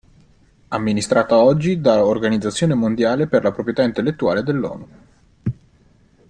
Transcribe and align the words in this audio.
Amministrata 0.69 1.37
oggi 1.37 1.79
da 1.79 2.03
Organizzazione 2.03 2.73
mondiale 2.73 3.27
per 3.27 3.43
la 3.43 3.51
proprietà 3.51 3.83
intellettuale 3.83 4.41
dell'ONU. 4.41 4.87